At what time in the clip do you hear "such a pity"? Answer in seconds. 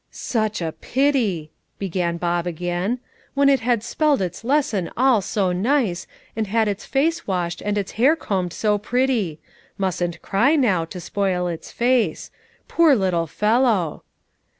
0.09-1.51